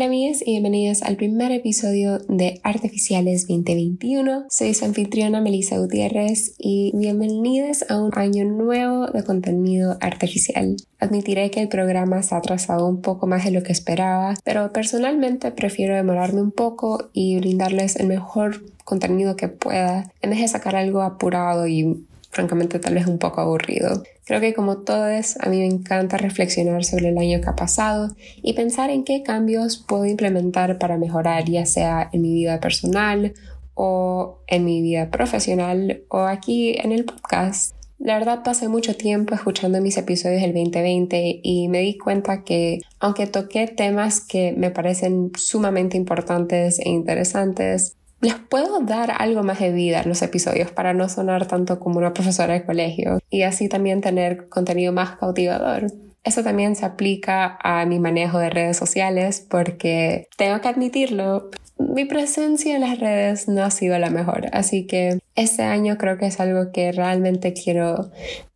[0.00, 4.46] Hola amigas y bienvenidas al primer episodio de Artificiales 2021.
[4.48, 10.76] Soy su anfitriona Melissa Gutiérrez y bienvenidas a un año nuevo de contenido artificial.
[11.00, 14.72] Admitiré que el programa se ha atrasado un poco más de lo que esperaba, pero
[14.72, 20.48] personalmente prefiero demorarme un poco y brindarles el mejor contenido que pueda en vez de
[20.48, 24.02] sacar algo apurado y francamente tal vez un poco aburrido.
[24.24, 28.14] Creo que como todos, a mí me encanta reflexionar sobre el año que ha pasado
[28.42, 33.34] y pensar en qué cambios puedo implementar para mejorar, ya sea en mi vida personal
[33.74, 37.74] o en mi vida profesional o aquí en el podcast.
[37.98, 42.80] La verdad pasé mucho tiempo escuchando mis episodios del 2020 y me di cuenta que
[42.98, 49.60] aunque toqué temas que me parecen sumamente importantes e interesantes, les puedo dar algo más
[49.60, 53.42] de vida a los episodios para no sonar tanto como una profesora de colegio y
[53.42, 55.86] así también tener contenido más cautivador.
[56.22, 62.04] Eso también se aplica a mi manejo de redes sociales porque tengo que admitirlo, mi
[62.04, 66.26] presencia en las redes no ha sido la mejor, así que este año creo que
[66.26, 68.10] es algo que realmente quiero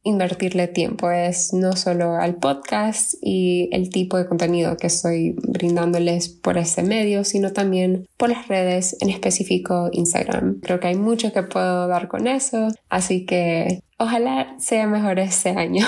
[0.05, 1.11] invertirle tiempo.
[1.11, 6.83] Es no solo al podcast y el tipo de contenido que estoy brindándoles por ese
[6.83, 10.61] medio, sino también por las redes, en específico Instagram.
[10.61, 15.51] Creo que hay mucho que puedo dar con eso, así que Ojalá sea mejor este
[15.57, 15.87] año,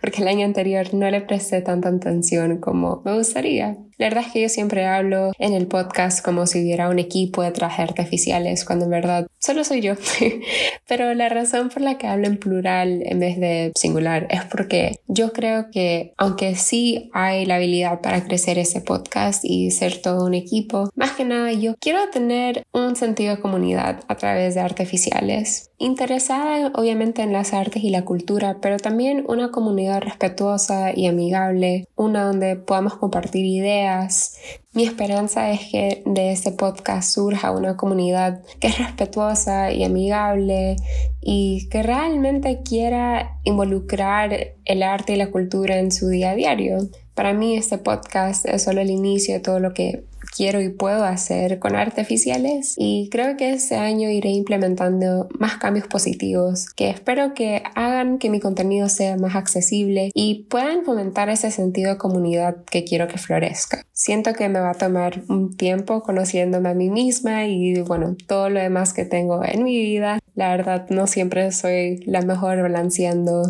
[0.00, 3.76] porque el año anterior no le presté tanta atención como me gustaría.
[4.00, 7.42] La verdad es que yo siempre hablo en el podcast como si hubiera un equipo
[7.42, 9.92] de trajes artificiales, cuando en verdad solo soy yo.
[10.88, 15.00] Pero la razón por la que hablo en plural en vez de singular es porque
[15.06, 20.24] yo creo que aunque sí hay la habilidad para crecer ese podcast y ser todo
[20.24, 24.62] un equipo, más que nada yo quiero tener un sentido de comunidad a través de
[24.62, 25.69] artificiales.
[25.82, 31.88] Interesada obviamente en las artes y la cultura, pero también una comunidad respetuosa y amigable,
[31.96, 34.36] una donde podamos compartir ideas
[34.72, 40.76] mi esperanza es que de este podcast surja una comunidad que es respetuosa y amigable
[41.20, 46.88] y que realmente quiera involucrar el arte y la cultura en su día a diario.
[47.14, 50.04] Para mí este podcast es solo el inicio de todo lo que
[50.34, 55.86] quiero y puedo hacer con artificiales y creo que este año iré implementando más cambios
[55.86, 61.50] positivos que espero que hagan que mi contenido sea más accesible y puedan fomentar ese
[61.50, 63.84] sentido de comunidad que quiero que florezca.
[63.92, 68.48] Siento que me va a tomar un tiempo conociéndome a mí misma y bueno, todo
[68.48, 70.18] lo demás que tengo en mi vida.
[70.34, 73.42] La verdad no siempre soy la mejor balanceando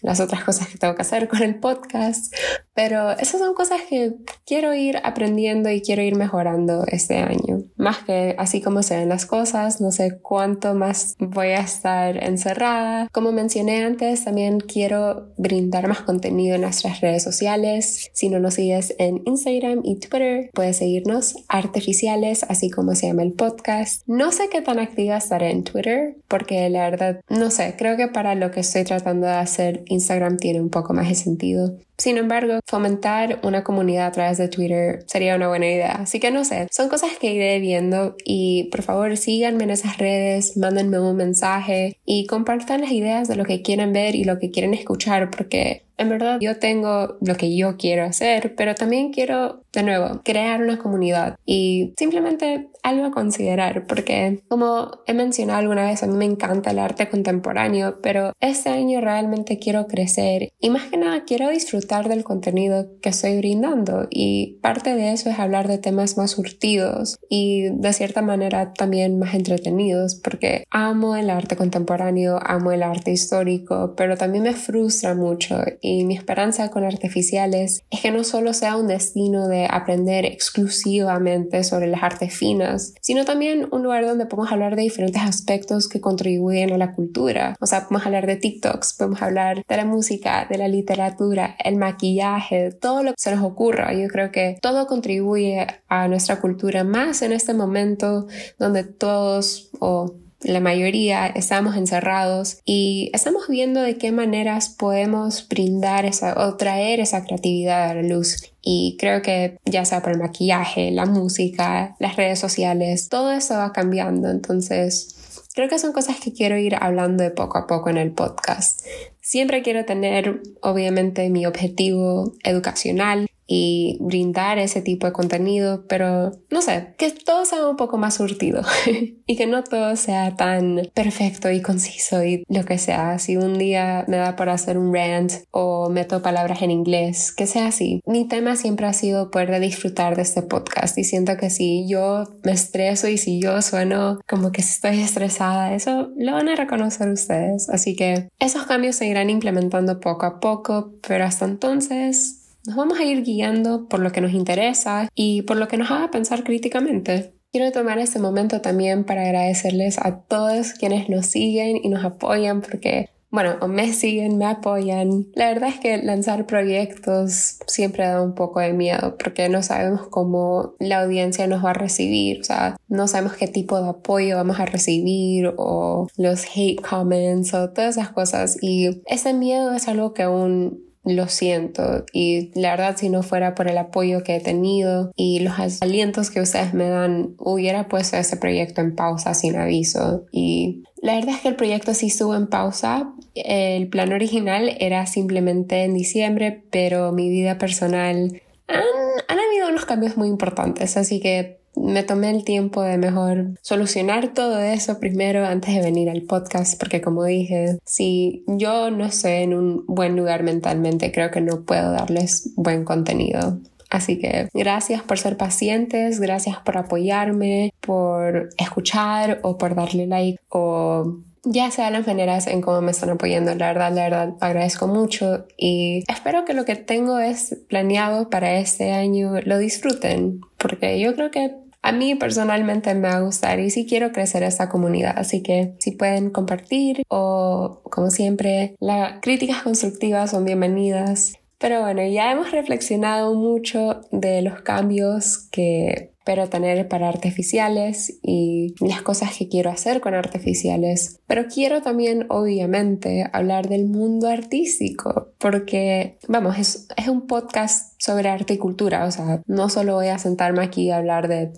[0.00, 2.34] las otras cosas que tengo que hacer con el podcast,
[2.74, 4.14] pero esas son cosas que
[4.46, 7.64] quiero ir aprendiendo y quiero ir mejorando este año.
[7.76, 12.22] Más que así como se ven las cosas, no sé cuánto más voy a estar
[12.22, 13.08] encerrada.
[13.12, 18.10] Como mencioné antes, también quiero brindar más contenido en nuestras redes sociales.
[18.14, 23.22] Si no nos sigues en Instagram y Twitter, puedes seguirnos artificiales, así como se llama
[23.22, 24.02] el podcast.
[24.06, 28.08] No sé qué tan activa estaré en Twitter, porque la verdad, no sé, creo que
[28.08, 31.76] para lo que estoy tratando de hacer Instagram tiene un poco más de sentido.
[31.98, 35.92] Sin embargo, fomentar una comunidad a través de Twitter sería una buena idea.
[35.92, 39.98] Así que no sé, son cosas que iré viendo y por favor síganme en esas
[39.98, 44.38] redes, mándenme un mensaje y compartan las ideas de lo que quieren ver y lo
[44.38, 49.12] que quieren escuchar porque en verdad yo tengo lo que yo quiero hacer, pero también
[49.12, 55.60] quiero, de nuevo, crear una comunidad y simplemente algo a considerar, porque como he mencionado
[55.60, 60.52] alguna vez, a mí me encanta el arte contemporáneo, pero este año realmente quiero crecer
[60.60, 65.30] y más que nada quiero disfrutar del contenido que estoy brindando y parte de eso
[65.30, 71.16] es hablar de temas más surtidos y de cierta manera también más entretenidos, porque amo
[71.16, 76.70] el arte contemporáneo, amo el arte histórico, pero también me frustra mucho y mi esperanza
[76.70, 82.34] con artificiales es que no solo sea un destino de aprender exclusivamente sobre las artes
[82.34, 86.92] finas, sino también un lugar donde podemos hablar de diferentes aspectos que contribuyen a la
[86.92, 87.56] cultura.
[87.60, 91.76] O sea, podemos hablar de TikToks, podemos hablar de la música, de la literatura, el
[91.76, 93.92] maquillaje, todo lo que se nos ocurra.
[93.92, 98.26] Yo creo que todo contribuye a nuestra cultura más en este momento
[98.58, 106.04] donde todos o la mayoría estamos encerrados y estamos viendo de qué maneras podemos brindar
[106.04, 108.52] esa o traer esa creatividad a la luz.
[108.60, 113.54] Y creo que ya sea por el maquillaje, la música, las redes sociales, todo eso
[113.54, 114.30] va cambiando.
[114.30, 115.16] Entonces,
[115.54, 118.86] creo que son cosas que quiero ir hablando de poco a poco en el podcast.
[119.20, 126.62] Siempre quiero tener, obviamente, mi objetivo educacional y brindar ese tipo de contenido, pero no
[126.62, 128.62] sé, que todo sea un poco más surtido
[129.26, 133.18] y que no todo sea tan perfecto y conciso y lo que sea.
[133.18, 137.46] Si un día me da por hacer un rant o meto palabras en inglés, que
[137.46, 138.00] sea así.
[138.06, 142.24] Mi tema siempre ha sido poder disfrutar de este podcast y siento que si yo
[142.44, 147.10] me estreso y si yo sueno como que estoy estresada, eso lo van a reconocer
[147.10, 147.68] ustedes.
[147.68, 152.98] Así que esos cambios se irán implementando poco a poco, pero hasta entonces nos vamos
[152.98, 156.44] a ir guiando por lo que nos interesa y por lo que nos haga pensar
[156.44, 157.34] críticamente.
[157.50, 162.62] Quiero tomar este momento también para agradecerles a todos quienes nos siguen y nos apoyan
[162.62, 165.26] porque bueno, o me siguen, me apoyan.
[165.34, 170.06] La verdad es que lanzar proyectos siempre da un poco de miedo porque no sabemos
[170.08, 174.36] cómo la audiencia nos va a recibir, o sea, no sabemos qué tipo de apoyo
[174.36, 179.88] vamos a recibir o los hate comments o todas esas cosas y ese miedo es
[179.88, 182.04] algo que aún lo siento.
[182.12, 186.30] Y la verdad si no fuera por el apoyo que he tenido y los alientos
[186.30, 190.26] que ustedes me dan hubiera puesto ese proyecto en pausa sin aviso.
[190.30, 193.12] Y la verdad es que el proyecto sí estuvo en pausa.
[193.34, 198.82] El plan original era simplemente en diciembre pero mi vida personal han,
[199.28, 204.34] han habido unos cambios muy importantes así que me tomé el tiempo de mejor solucionar
[204.34, 209.32] todo eso primero antes de venir al podcast, porque como dije, si yo no estoy
[209.32, 213.58] en un buen lugar mentalmente, creo que no puedo darles buen contenido.
[213.90, 220.40] Así que gracias por ser pacientes, gracias por apoyarme, por escuchar o por darle like
[220.48, 223.54] o ya sea las maneras en cómo me están apoyando.
[223.54, 228.54] La verdad, la verdad, agradezco mucho y espero que lo que tengo es planeado para
[228.54, 233.58] este año lo disfruten, porque yo creo que a mí personalmente me va a gustar
[233.60, 239.20] y sí quiero crecer esta comunidad, así que si pueden compartir o como siempre, las
[239.20, 241.34] críticas constructivas son bienvenidas.
[241.58, 248.74] Pero bueno, ya hemos reflexionado mucho de los cambios que pero tener para artificiales y
[248.80, 251.20] las cosas que quiero hacer con artificiales.
[251.26, 258.28] Pero quiero también, obviamente, hablar del mundo artístico, porque, vamos, es, es un podcast sobre
[258.28, 261.52] arte y cultura, o sea, no solo voy a sentarme aquí a hablar de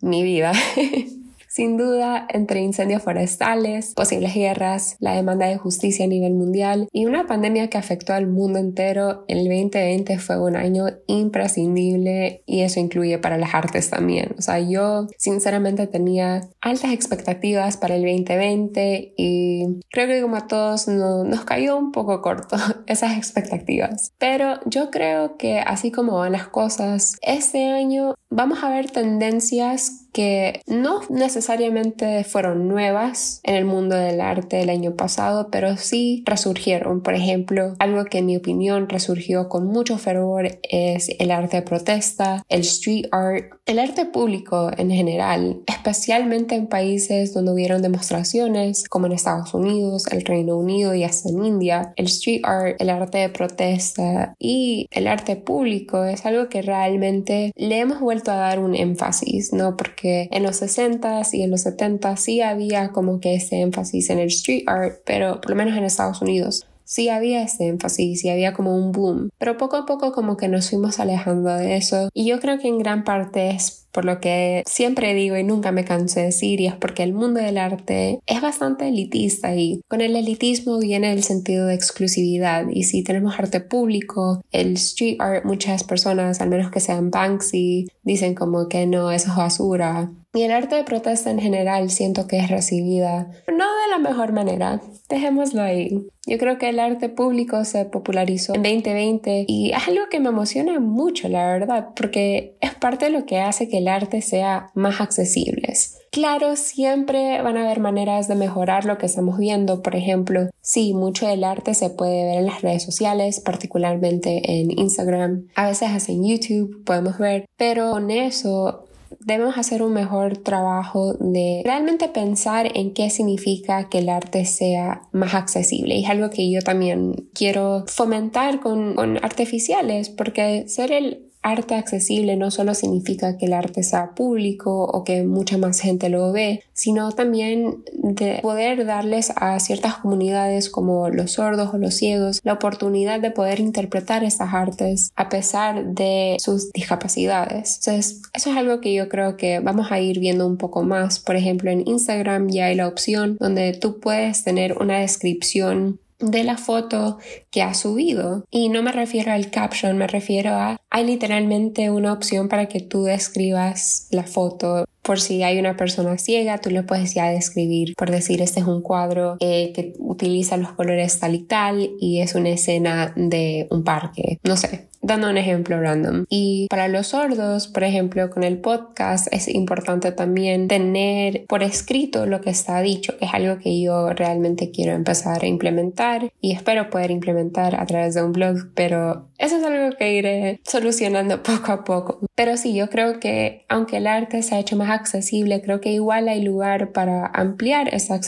[0.00, 0.52] mi vida.
[1.50, 7.06] Sin duda, entre incendios forestales, posibles guerras, la demanda de justicia a nivel mundial y
[7.06, 12.78] una pandemia que afectó al mundo entero, el 2020 fue un año imprescindible y eso
[12.78, 14.36] incluye para las artes también.
[14.38, 20.46] O sea, yo sinceramente tenía altas expectativas para el 2020 y creo que como a
[20.46, 24.12] todos nos cayó un poco corto esas expectativas.
[24.18, 30.06] Pero yo creo que así como van las cosas, este año vamos a ver tendencias
[30.12, 36.22] que no necesariamente fueron nuevas en el mundo del arte el año pasado, pero sí
[36.26, 37.02] resurgieron.
[37.02, 41.62] Por ejemplo, algo que en mi opinión resurgió con mucho fervor es el arte de
[41.62, 48.88] protesta, el street art, el arte público en general, especialmente en países donde hubieron demostraciones
[48.88, 51.92] como en Estados Unidos, el Reino Unido y hasta en India.
[51.96, 57.52] El street art, el arte de protesta y el arte público es algo que realmente
[57.56, 59.76] le hemos vuelto a dar un énfasis, ¿no?
[59.76, 64.10] Porque que en los 60s y en los 70s sí había como que ese énfasis
[64.10, 68.24] en el street art, pero por lo menos en Estados Unidos sí había ese énfasis
[68.24, 71.76] y había como un boom, pero poco a poco como que nos fuimos alejando de
[71.76, 75.44] eso y yo creo que en gran parte es por lo que siempre digo y
[75.44, 79.54] nunca me canso de decir y es porque el mundo del arte es bastante elitista
[79.56, 84.74] y con el elitismo viene el sentido de exclusividad y si tenemos arte público, el
[84.74, 89.36] street art, muchas personas, al menos que sean Banksy, dicen como que no, eso es
[89.36, 90.10] basura.
[90.32, 94.32] Y el arte de protesta en general siento que es recibida, no de la mejor
[94.32, 96.06] manera, dejémoslo ahí.
[96.24, 100.28] Yo creo que el arte público se popularizó en 2020 y es algo que me
[100.28, 104.70] emociona mucho, la verdad, porque es parte de lo que hace que el arte sea
[104.74, 105.72] más accesible.
[106.12, 109.82] Claro, siempre van a haber maneras de mejorar lo que estamos viendo.
[109.82, 114.76] Por ejemplo, sí, mucho del arte se puede ver en las redes sociales, particularmente en
[114.78, 115.46] Instagram.
[115.54, 118.84] A veces hasta en YouTube podemos ver, pero con eso
[119.18, 125.02] debemos hacer un mejor trabajo de realmente pensar en qué significa que el arte sea
[125.12, 125.96] más accesible.
[125.96, 131.74] Y es algo que yo también quiero fomentar con, con artificiales, porque ser el arte
[131.74, 136.32] accesible no solo significa que el arte sea público o que mucha más gente lo
[136.32, 142.40] ve, sino también de poder darles a ciertas comunidades como los sordos o los ciegos
[142.42, 147.78] la oportunidad de poder interpretar estas artes a pesar de sus discapacidades.
[147.78, 151.18] Entonces, eso es algo que yo creo que vamos a ir viendo un poco más.
[151.18, 156.44] Por ejemplo, en Instagram ya hay la opción donde tú puedes tener una descripción de
[156.44, 157.18] la foto
[157.50, 158.44] que ha subido.
[158.50, 162.80] Y no me refiero al caption, me refiero a hay literalmente una opción para que
[162.80, 164.84] tú describas la foto.
[165.02, 168.66] Por si hay una persona ciega, tú le puedes ya describir, por decir, este es
[168.66, 173.66] un cuadro eh, que utiliza los colores tal y tal y es una escena de
[173.70, 176.24] un parque, no sé, dando un ejemplo random.
[176.28, 182.26] Y para los sordos, por ejemplo, con el podcast es importante también tener por escrito
[182.26, 186.52] lo que está dicho, que es algo que yo realmente quiero empezar a implementar y
[186.52, 191.42] espero poder implementar a través de un blog, pero eso es algo que iré solucionando
[191.42, 192.20] poco a poco.
[192.34, 195.92] Pero sí, yo creo que aunque el arte se ha hecho más accesible, creo que
[195.92, 198.20] igual hay lugar para ampliar esa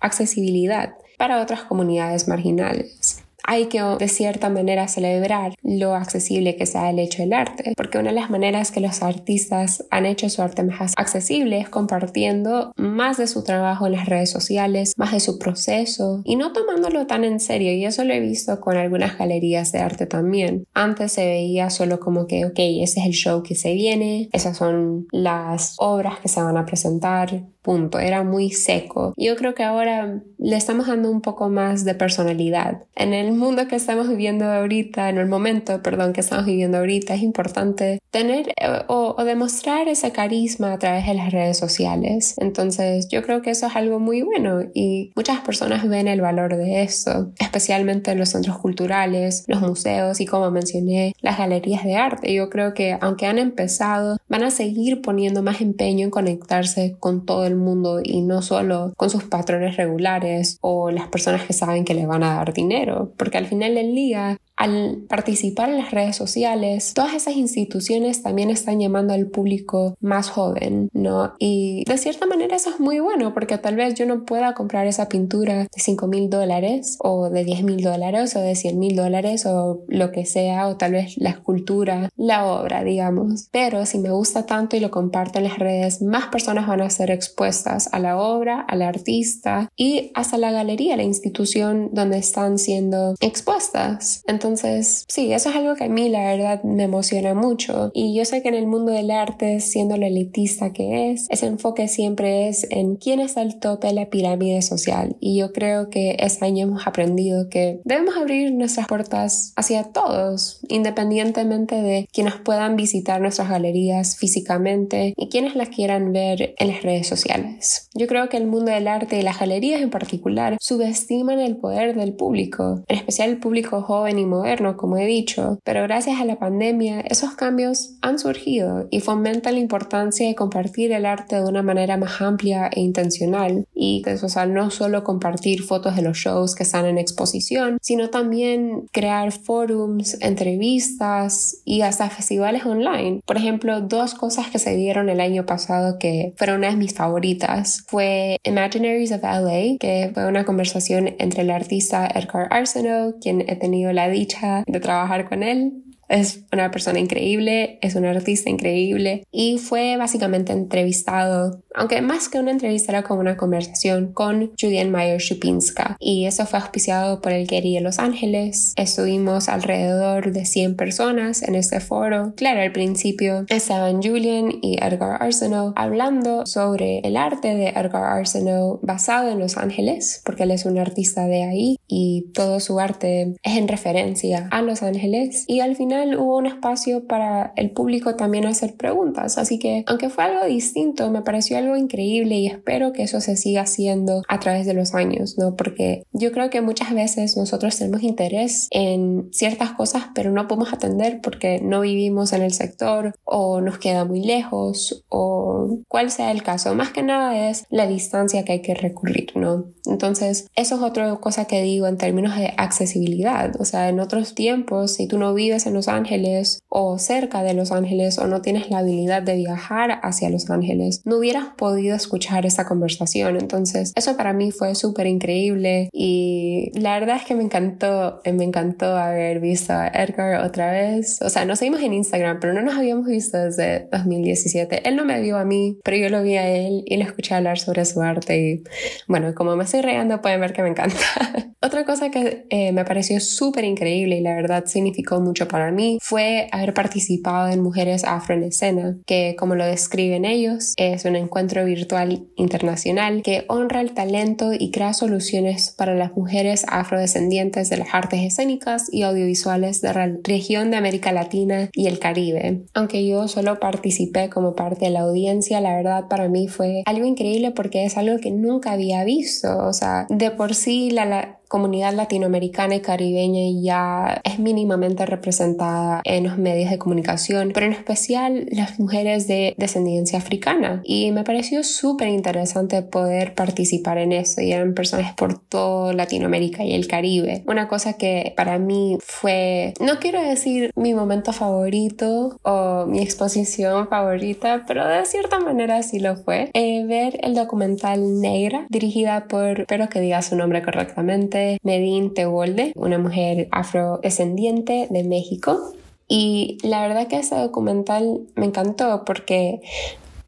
[0.00, 3.17] accesibilidad para otras comunidades marginales
[3.48, 7.96] hay que de cierta manera celebrar lo accesible que sea el hecho del arte, porque
[7.96, 12.72] una de las maneras que los artistas han hecho su arte más accesible es compartiendo
[12.76, 17.06] más de su trabajo en las redes sociales, más de su proceso y no tomándolo
[17.06, 17.72] tan en serio.
[17.72, 20.66] Y eso lo he visto con algunas galerías de arte también.
[20.74, 24.58] Antes se veía solo como que, ok, ese es el show que se viene, esas
[24.58, 29.12] son las obras que se van a presentar, punto, era muy seco.
[29.18, 32.84] Yo creo que ahora le estamos dando un poco más de personalidad.
[32.96, 37.12] En el mundo que estamos viviendo ahorita, en el momento, perdón, que estamos viviendo ahorita,
[37.12, 42.36] es importante tener eh, o, o demostrar ese carisma a través de las redes sociales.
[42.38, 46.56] Entonces, yo creo que eso es algo muy bueno y muchas personas ven el valor
[46.56, 51.96] de eso, especialmente en los centros culturales, los museos y como mencioné, las galerías de
[51.96, 52.32] arte.
[52.32, 57.26] Yo creo que aunque han empezado, van a seguir poniendo más empeño en conectarse con
[57.26, 61.84] todo el mundo y no solo con sus patrones regulares o las personas que saben
[61.84, 65.92] que le van a dar dinero, porque al final del día al participar en las
[65.92, 71.34] redes sociales, todas esas instituciones también están llamando al público más joven, ¿no?
[71.38, 74.88] Y de cierta manera eso es muy bueno porque tal vez yo no pueda comprar
[74.88, 78.96] esa pintura de 5 mil dólares o de 10 mil dólares o de 100 mil
[78.96, 83.48] dólares o lo que sea, o tal vez la escultura, la obra, digamos.
[83.52, 86.90] Pero si me gusta tanto y lo comparto en las redes, más personas van a
[86.90, 92.58] ser expuestas a la obra, al artista y hasta la galería, la institución donde están
[92.58, 94.24] siendo expuestas.
[94.26, 97.90] Entonces, entonces, sí, eso es algo que a mí la verdad me emociona mucho.
[97.92, 101.46] Y yo sé que en el mundo del arte, siendo lo elitista que es, ese
[101.46, 105.16] enfoque siempre es en quién está al tope de la pirámide social.
[105.20, 110.60] Y yo creo que este año hemos aprendido que debemos abrir nuestras puertas hacia todos,
[110.68, 116.82] independientemente de quienes puedan visitar nuestras galerías físicamente y quienes las quieran ver en las
[116.82, 117.90] redes sociales.
[117.94, 121.94] Yo creo que el mundo del arte y las galerías en particular subestiman el poder
[121.94, 124.37] del público, en especial el público joven y moderno,
[124.76, 129.60] como he dicho, pero gracias a la pandemia esos cambios han surgido y fomentan la
[129.60, 134.46] importancia de compartir el arte de una manera más amplia e intencional y o sea,
[134.46, 140.16] no solo compartir fotos de los shows que están en exposición, sino también crear forums,
[140.20, 143.20] entrevistas y hasta festivales online.
[143.26, 146.94] Por ejemplo, dos cosas que se dieron el año pasado que fueron una de mis
[146.94, 153.44] favoritas fue Imaginaries of LA, que fue una conversación entre el artista Edgar Arsenault, quien
[153.48, 154.27] he tenido la dicha
[154.66, 160.52] de trabajar con él es una persona increíble, es un artista increíble y fue básicamente
[160.52, 166.26] entrevistado, aunque más que una entrevista era como una conversación con Julian Mayer Shupinska y
[166.26, 168.72] eso fue auspiciado por el Getty de Los Ángeles.
[168.76, 172.32] Estuvimos alrededor de 100 personas en este foro.
[172.36, 178.80] Claro, al principio estaban Julian y Edgar Arsenault hablando sobre el arte de Edgar Arsenault
[178.82, 183.34] basado en Los Ángeles, porque él es un artista de ahí y todo su arte
[183.42, 188.14] es en referencia a Los Ángeles y al final hubo un espacio para el público
[188.16, 189.38] también hacer preguntas.
[189.38, 193.36] Así que, aunque fue algo distinto, me pareció algo increíble y espero que eso se
[193.36, 195.56] siga haciendo a través de los años, ¿no?
[195.56, 200.72] Porque yo creo que muchas veces nosotros tenemos interés en ciertas cosas, pero no podemos
[200.72, 206.30] atender porque no vivimos en el sector o nos queda muy lejos o cual sea
[206.30, 206.74] el caso.
[206.74, 209.66] Más que nada es la distancia que hay que recurrir, ¿no?
[209.86, 213.52] Entonces, eso es otra cosa que digo en términos de accesibilidad.
[213.60, 217.54] O sea, en otros tiempos, si tú no vives en los Ángeles o cerca de
[217.54, 221.96] Los Ángeles o no tienes la habilidad de viajar hacia Los Ángeles, no hubieras podido
[221.96, 223.36] escuchar esa conversación.
[223.36, 228.44] Entonces, eso para mí fue súper increíble y la verdad es que me encantó, me
[228.44, 231.20] encantó haber visto a Edgar otra vez.
[231.22, 234.88] O sea, nos seguimos en Instagram, pero no nos habíamos visto desde 2017.
[234.88, 237.34] Él no me vio a mí, pero yo lo vi a él y lo escuché
[237.34, 238.62] hablar sobre su arte y
[239.06, 240.96] bueno, como me estoy reando pueden ver que me encanta.
[241.62, 245.77] Otra cosa que eh, me pareció súper increíble y la verdad significó mucho para mí
[246.00, 251.16] fue haber participado en Mujeres Afro en Escena, que como lo describen ellos, es un
[251.16, 257.78] encuentro virtual internacional que honra el talento y crea soluciones para las mujeres afrodescendientes de
[257.78, 262.64] las artes escénicas y audiovisuales de la región de América Latina y el Caribe.
[262.74, 267.06] Aunque yo solo participé como parte de la audiencia, la verdad para mí fue algo
[267.06, 269.58] increíble porque es algo que nunca había visto.
[269.58, 276.02] O sea, de por sí la, la comunidad latinoamericana y caribeña ya es mínimamente representada
[276.04, 280.82] en los medios de comunicación, pero en especial las mujeres de descendencia africana.
[280.84, 286.64] Y me pareció súper interesante poder participar en eso y eran personas por toda Latinoamérica
[286.64, 287.42] y el Caribe.
[287.46, 293.88] Una cosa que para mí fue, no quiero decir mi momento favorito o mi exposición
[293.88, 299.60] favorita, pero de cierta manera sí lo fue, eh, ver el documental Negra dirigida por,
[299.60, 305.72] espero que diga su nombre correctamente, Medin Tebolde, una mujer afrodescendiente de México.
[306.08, 309.60] Y la verdad que ese documental me encantó porque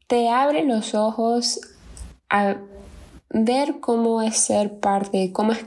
[0.06, 1.60] te abre los ojos
[2.28, 2.56] a
[3.30, 5.64] ver cómo es ser parte, cómo es,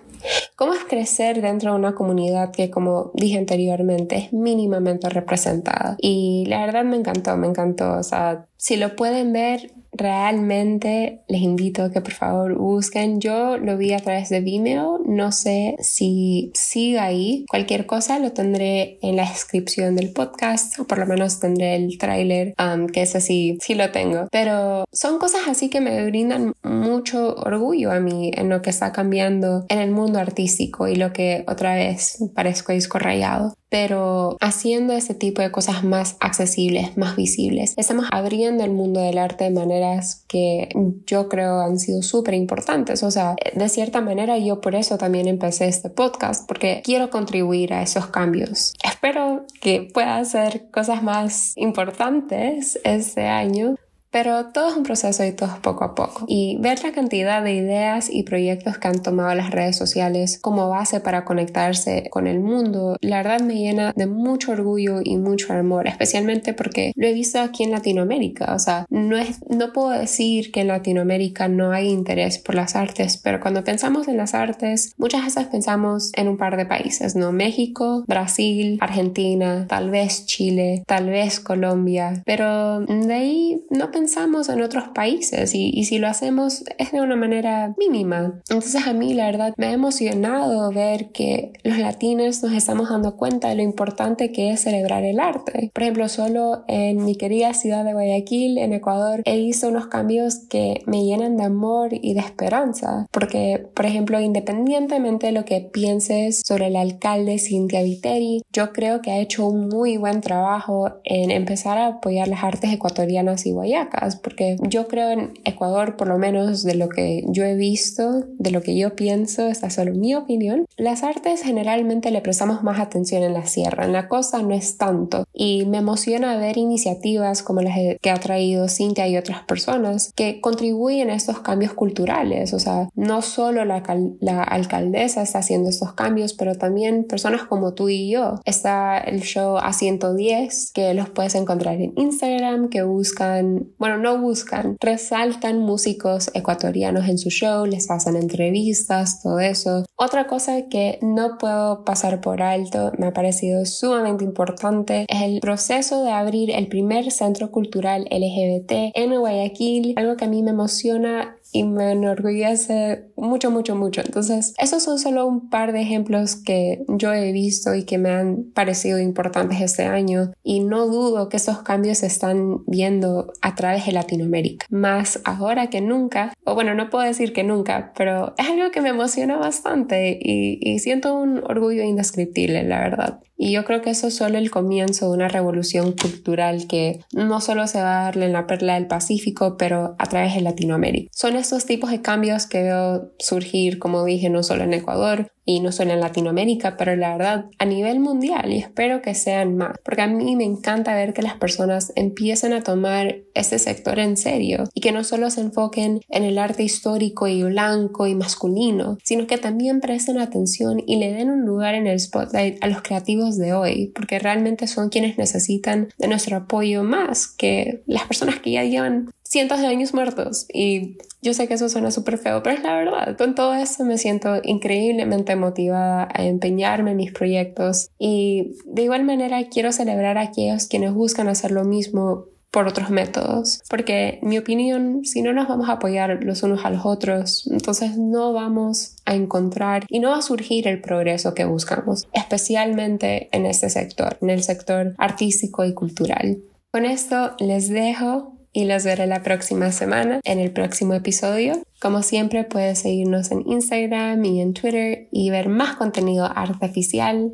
[0.55, 5.95] cómo es crecer dentro de una comunidad que, como dije anteriormente, es mínimamente representada.
[6.00, 7.97] Y la verdad me encantó, me encantó.
[7.97, 13.20] O sea, si lo pueden ver, realmente les invito a que por favor busquen.
[13.20, 17.46] Yo lo vi a través de Vimeo, no sé si sigue ahí.
[17.50, 21.98] Cualquier cosa lo tendré en la descripción del podcast o por lo menos tendré el
[21.98, 24.29] tráiler, um, que es así, sí lo tengo.
[24.32, 28.93] Pero son cosas así que me brindan mucho orgullo a mí en lo que está
[28.93, 34.93] cambiando en el mundo artístico y lo que otra vez parezco disco rayado pero haciendo
[34.93, 37.73] ese tipo de cosas más accesibles, más visibles.
[37.75, 40.69] Estamos abriendo el mundo del arte de maneras que
[41.07, 43.01] yo creo han sido súper importantes.
[43.01, 47.73] O sea, de cierta manera yo por eso también empecé este podcast, porque quiero contribuir
[47.73, 48.75] a esos cambios.
[48.83, 53.73] Espero que pueda hacer cosas más importantes este año
[54.13, 56.25] pero todo es un proceso y todo es poco a poco.
[56.27, 60.70] Y ver la cantidad de ideas y proyectos que han tomado las redes sociales como
[60.70, 65.51] base para conectarse con el mundo, la verdad me llena de mucho orgullo y mucho
[65.51, 68.53] amor, especialmente porque lo he visto aquí en Latinoamérica.
[68.53, 72.75] O sea, no, es, no puedo decir que en Latinoamérica no hay interés por las
[72.75, 77.15] artes, pero cuando pensamos en las artes, muchas veces pensamos en un par de países,
[77.15, 77.32] ¿no?
[77.32, 84.49] México, Brasil, Argentina, tal vez Chile, tal vez Colombia, pero de ahí no pensamos pensamos
[84.49, 88.41] en otros países y, y, si lo hacemos es de una manera mínima.
[88.49, 93.15] Entonces a mí la verdad me ha emocionado ver que los latinos nos estamos dando
[93.15, 95.71] cuenta de lo importante que es celebrar el arte.
[95.73, 100.39] Por ejemplo, solo en mi querida ciudad de Guayaquil, en Ecuador, he visto unos cambios
[100.49, 103.07] que me llenan de amor y de esperanza.
[103.09, 109.01] Porque, por ejemplo, independientemente de lo que pienses sobre el alcalde Cintia Viteri, yo creo
[109.01, 113.53] que ha hecho un muy buen trabajo en empezar a apoyar las artes ecuatorianas y
[113.53, 118.23] guayacas porque yo creo en Ecuador, por lo menos de lo que yo he visto,
[118.38, 122.63] de lo que yo pienso, esta es solo mi opinión, las artes generalmente le prestamos
[122.63, 125.25] más atención en la sierra, en la costa no es tanto.
[125.34, 130.41] Y me emociona ver iniciativas como las que ha traído Cintia y otras personas que
[130.41, 132.53] contribuyen a estos cambios culturales.
[132.53, 133.84] O sea, no solo la,
[134.19, 138.39] la alcaldesa está haciendo estos cambios, pero también personas como tú y yo.
[138.45, 144.78] Está el show A110, que los puedes encontrar en Instagram, que buscan bueno, no buscan,
[144.80, 149.84] resaltan músicos ecuatorianos en su show, les hacen entrevistas, todo eso.
[149.98, 155.41] Otra cosa que no puedo pasar por alto, me ha parecido sumamente importante, es el
[155.41, 160.52] proceso de abrir el primer centro cultural LGBT en Guayaquil, algo que a mí me
[160.52, 164.01] emociona y me enorgullece mucho, mucho, mucho.
[164.01, 168.09] Entonces, esos son solo un par de ejemplos que yo he visto y que me
[168.09, 173.55] han parecido importantes este año y no dudo que esos cambios se están viendo a
[173.55, 178.33] través de Latinoamérica, más ahora que nunca, o bueno, no puedo decir que nunca, pero
[178.37, 183.19] es algo que me emociona bastante y, y siento un orgullo indescriptible, la verdad.
[183.35, 187.41] Y yo creo que eso es solo el comienzo de una revolución cultural que no
[187.41, 191.09] solo se va a darle en la perla del Pacífico, pero a través de Latinoamérica.
[191.11, 195.60] Son estos tipos de cambios que veo surgir, como dije, no solo en Ecuador, y
[195.60, 199.77] no solo en Latinoamérica, pero la verdad a nivel mundial y espero que sean más,
[199.84, 204.15] porque a mí me encanta ver que las personas empiecen a tomar este sector en
[204.17, 208.97] serio y que no solo se enfoquen en el arte histórico y blanco y masculino,
[209.03, 212.82] sino que también presten atención y le den un lugar en el spotlight a los
[212.82, 218.39] creativos de hoy, porque realmente son quienes necesitan de nuestro apoyo más que las personas
[218.39, 220.46] que ya llevan cientos de años muertos.
[220.54, 223.17] Y yo sé que eso suena súper feo, pero es la verdad.
[223.17, 229.04] Con todo esto me siento increíblemente motivada a empeñarme en mis proyectos y de igual
[229.04, 234.30] manera quiero celebrar a aquellos quienes buscan hacer lo mismo por otros métodos, porque en
[234.30, 238.32] mi opinión, si no nos vamos a apoyar los unos a los otros, entonces no
[238.32, 243.72] vamos a encontrar y no va a surgir el progreso que buscamos, especialmente en este
[243.72, 246.43] sector, en el sector artístico y cultural.
[246.72, 251.63] Con esto les dejo y los veré la próxima semana en el próximo episodio.
[251.81, 257.33] Como siempre puedes seguirnos en Instagram y en Twitter y ver más contenido artificial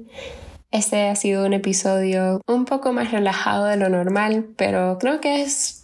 [0.72, 5.42] este ha sido un episodio un poco más relajado de lo normal, pero creo que
[5.42, 5.84] es,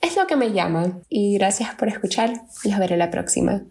[0.00, 0.98] es lo que me llama.
[1.08, 2.42] Y gracias por escuchar.
[2.64, 3.62] Los veré la próxima.